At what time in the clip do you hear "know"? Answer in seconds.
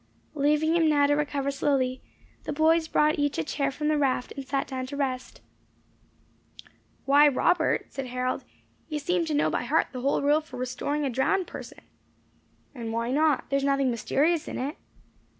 9.35-9.51